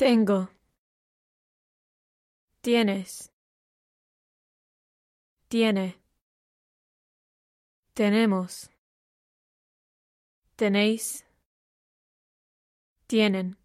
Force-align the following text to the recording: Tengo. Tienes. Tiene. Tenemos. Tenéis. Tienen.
Tengo. 0.00 0.48
Tienes. 2.62 3.30
Tiene. 5.48 6.00
Tenemos. 7.92 8.70
Tenéis. 10.56 11.26
Tienen. 13.08 13.58